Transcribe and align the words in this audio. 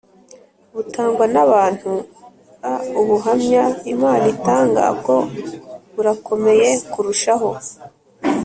butangwa 0.73 1.25
n 1.33 1.37
abantu 1.45 1.91
a 2.71 2.73
ubuhamya 2.99 3.63
Imana 3.93 4.25
itanga 4.35 4.83
bwo 4.99 5.17
burakomeye 5.93 6.69
kurushaho 6.91 7.49